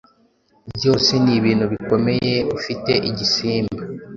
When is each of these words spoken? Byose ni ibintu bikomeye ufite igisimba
Byose 0.75 1.11
ni 1.23 1.31
ibintu 1.39 1.65
bikomeye 1.73 2.35
ufite 2.57 2.91
igisimba 3.09 3.81